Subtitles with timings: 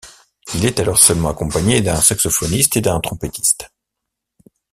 [0.55, 3.69] Il est alors seulement accompagné d'un saxophoniste et d'un trompettiste.